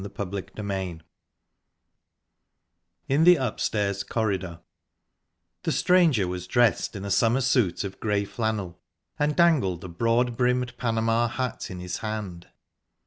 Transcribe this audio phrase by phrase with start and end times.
[0.03, 1.01] Chapter III
[3.07, 4.61] IN THE UPSTAIRS CORRIDOR
[5.61, 8.81] The stranger was dressed in a summer suit of grey flannel,
[9.19, 12.47] and dangled a broad brimmed Panama hat in his hand.